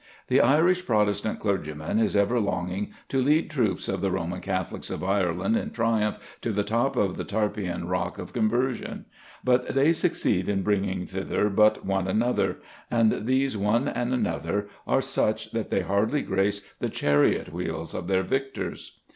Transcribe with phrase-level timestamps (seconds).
[0.29, 5.03] The Irish Protestant clergyman is ever longing to lead troops of the Roman Catholics of
[5.03, 9.05] Ireland in triumph to the top of the Tarpeian rock of conversion;
[9.43, 12.57] but they succeed in bringing thither but one and another,
[12.89, 18.07] and these one and another are such that they hardly grace the chariot wheels of
[18.07, 19.01] their victors.